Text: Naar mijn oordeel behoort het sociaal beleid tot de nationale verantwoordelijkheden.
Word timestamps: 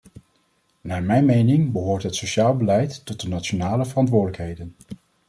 Naar 0.81 1.03
mijn 1.03 1.29
oordeel 1.31 1.71
behoort 1.71 2.03
het 2.03 2.15
sociaal 2.15 2.55
beleid 2.57 3.05
tot 3.05 3.19
de 3.21 3.27
nationale 3.27 3.85
verantwoordelijkheden. 3.85 4.75